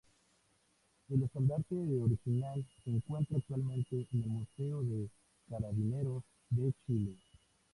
[1.09, 5.11] El Estandarte original se encuentra actualmente en el Museo de
[5.47, 7.17] Carabineros de Chile.